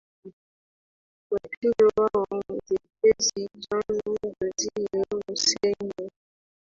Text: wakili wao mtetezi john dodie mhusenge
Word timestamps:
wakili 1.31 1.73
wao 1.97 2.25
mtetezi 2.31 3.47
john 3.55 3.99
dodie 4.39 4.95
mhusenge 5.29 6.09